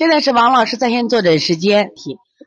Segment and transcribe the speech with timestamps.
[0.00, 1.92] 现在是王老师在线坐诊时间。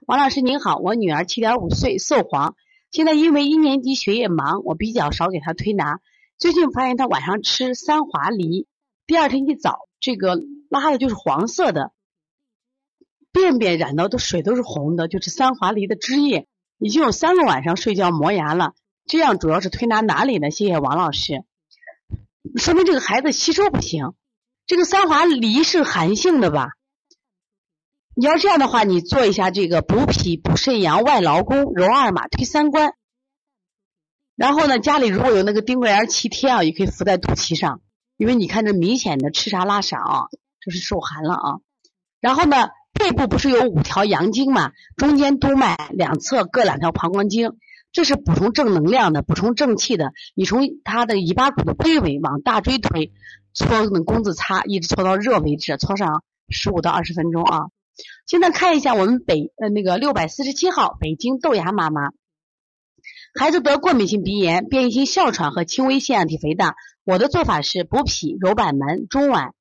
[0.07, 2.55] 王老师您好，我女儿七点五岁，色黄，
[2.89, 5.99] 现在因为一年级学业忙，我比较少给她推拿。
[6.39, 8.65] 最近发现她晚上吃三华梨，
[9.05, 10.35] 第二天一早，这个
[10.67, 11.91] 拉的就是黄色的，
[13.31, 16.47] 便便染到的水都是红的，就是三华梨的汁液，
[16.79, 18.73] 已经有三个晚上睡觉磨牙了。
[19.05, 20.49] 这样主要是推拿哪里呢？
[20.49, 21.43] 谢谢王老师，
[22.55, 24.13] 说明这个孩子吸收不行。
[24.65, 26.69] 这个三华梨是寒性的吧？
[28.15, 32.93] 你要这样的话，你做一下这个补脾、补肾阳、外劳宫、揉二马、推三关。
[34.35, 37.81] 然后呢，家里如果有那个丁桂儿脐贴啊，也可以敷在肚脐上，
[38.17, 40.25] 因为你看这明显的吃啥拉啥啊，
[40.59, 41.57] 这是受寒了啊。
[42.19, 47.57] 然后呢，背部不是有五条阳经嘛，中间督脉，两侧各两条膀胱经，
[47.91, 50.13] 这是补充正能量的，补充正气的。
[50.35, 53.11] 你从他的尾巴骨的背尾往大椎推，
[53.53, 57.65] 搓那弓子擦，一直搓到热为止，搓上十五到二十分钟啊。
[58.25, 62.11] 现在看一下我们北呃那个六百四十七号北京豆芽妈妈，
[63.39, 66.75] 孩子得过敏性鼻炎、变异性哮喘和轻微腺样体肥大。
[67.03, 69.51] 我的做法是补脾、揉板门，中脘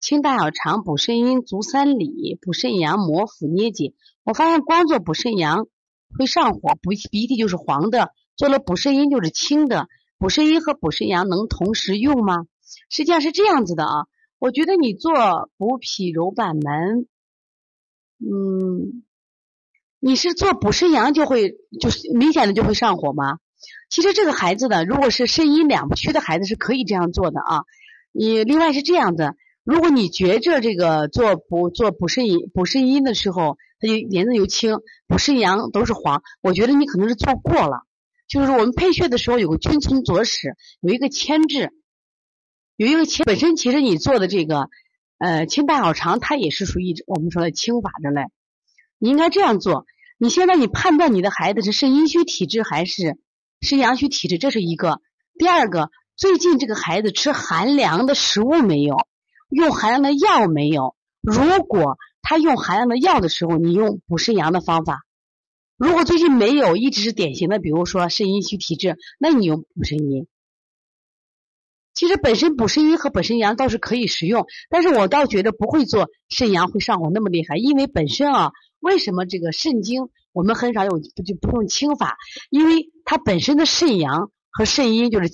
[0.00, 3.94] 清大小肠、补肾阴、足三里、补肾阳、摩腹捏脊。
[4.24, 5.66] 我发现光做补肾阳
[6.18, 9.88] 会上火，补鼻涕就是黄的；做了补肾阴就是清的。
[10.18, 12.46] 补肾阴和补肾阳能同时用吗？
[12.88, 14.06] 实际上是这样子的啊，
[14.38, 17.06] 我觉得你做补脾、揉板门。
[18.22, 19.02] 嗯，
[19.98, 23.38] 你是做补肾阳就会就是明显的就会上火吗？
[23.88, 27.62] 其实这个孩子的如果是肾阴两不虚的孩子是可以这样做的啊。
[28.12, 34.76] 你另外是这样的，如果你觉着这个做补做补肾阴补肾阴的时候，它就颜色又青，
[35.06, 37.86] 补肾阳都是黄，我觉得你可能是做过了。
[38.28, 41.72] 就是我们配穴的时候有个君从左使，有一个牵制，
[42.76, 44.68] 有一个牵本身其实你做的这个。
[45.20, 48.28] 呃，清大小肠它也是属于我们说的清法的嘞。
[48.98, 49.84] 你应该这样做。
[50.18, 53.18] 你现在你判断你的孩子是肾阴虚体质还是
[53.60, 55.02] 肾阳虚体质，这是一个。
[55.36, 58.96] 第二个，最近这个孩子吃寒凉的食物没有？
[59.50, 60.96] 用寒凉的药没有？
[61.20, 65.00] 如果他用寒凉的药的时候，你用补肾阳的方法。
[65.76, 70.26] 如果最近没有，一直是典型的，比如说肾阴虚体质，那你用补肾阴。
[72.00, 82.16] 其实本身补肾阴和补肾阳倒是可以食用，但是我倒觉得不会做肾阳会上火那么厉害，因为本身啊，为什么这个肾经我们很少有不就不用清法？
[82.48, 85.28] 因为它本身的肾阳和肾阴就是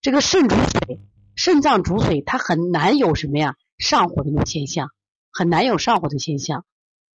[0.00, 1.00] 这个肾主水，
[1.34, 4.90] 肾脏主水，它很难有什么呀上火的那种现象，
[5.32, 6.64] 很难有上火的现象。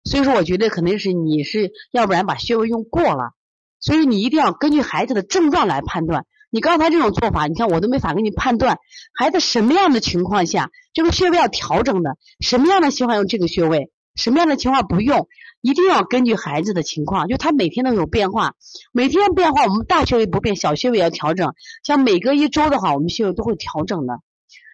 [0.05, 3.33] 所以说，我觉得肯定是你是要不然把穴位用过了，
[3.81, 6.27] 所以你一定要根据孩子的症状来判断。
[6.55, 8.79] 你刚才这种做法，你看我都没法给你判断
[9.13, 15.27] 孩子什么样的情况下这个穴位要调整的，什么样的情况用这个穴位，什么样的情况不用，
[15.63, 18.55] 一定要根据孩子的情况，就他每天都有变化，
[18.93, 21.55] 每天变化，我们大穴位不变，小穴位要调整。
[21.83, 24.21] 像每隔一周的话，我们穴位都会调整的。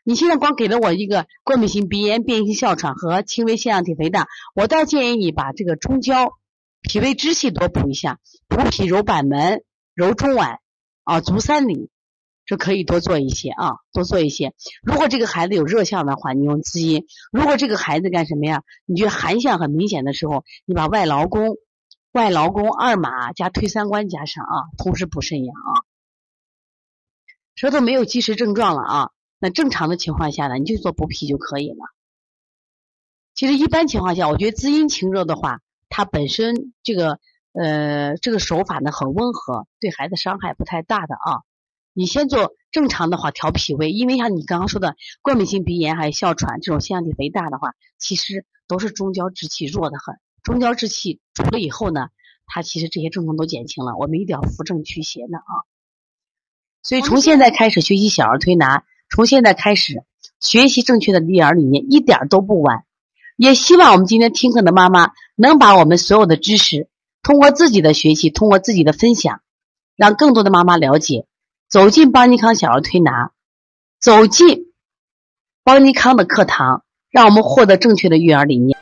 [0.05, 6.35] 你现在光给了我一个过敏性鼻炎、变异性哮喘和轻微腺样体肥大，我倒建议你把这个中焦、
[6.83, 9.63] 脾胃支气多补一下，补脾揉板门、
[9.95, 10.59] 揉中脘。
[11.11, 11.91] 啊，足三里，
[12.47, 14.55] 这可以多做一些啊，多做一些。
[14.81, 17.01] 如果这个孩子有热象的话，你用滋阴；
[17.33, 18.63] 如果这个孩子干什么呀？
[18.87, 21.57] 你觉得寒象很明显的时候，你把外劳宫、
[22.13, 25.83] 外劳宫二马加推三关加上啊，同时补肾阳啊。
[27.57, 29.11] 舌头没有积食症状了啊，
[29.41, 31.91] 那正常的情况下呢，你就做补脾就可以了。
[33.35, 37.19] 其实一般情况下，我觉得滋阴清热的话，它本身这个。
[37.53, 41.43] 呃，这个手法呢很温和，对孩子伤害不太大的啊。
[41.93, 50.15] 你先做正常的话调脾胃，因为像你刚刚说的过敏性鼻炎还有哮喘这种腺样体肥大的话，其实都是中焦之气弱的很。
[50.45, 52.09] 中焦之气除了以后呢，
[52.47, 53.97] 它其实这些症状都减轻了。
[53.97, 55.53] 我们一定要扶正祛邪的啊。
[56.83, 60.05] 所以从现在开始学习小儿推拿，从现在开始
[60.39, 62.85] 学习正确的育儿理念，一点都不晚。
[63.37, 66.89] 也希望我们今天听课的妈妈能把我们所有的知识。
[67.23, 69.41] 通过自己的学习，通过自己的分享，
[69.97, 71.27] 让更多的妈妈了解，
[71.69, 73.31] 走进邦尼康小儿推拿，
[74.01, 74.73] 走进
[75.63, 78.79] 邦尼康的课堂，让我们获得正确的育儿理念。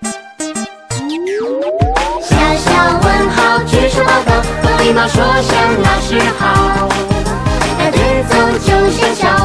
[2.23, 6.89] 小小问号，举手报告，和礼貌说声老师好。
[7.79, 9.38] 带节奏就像小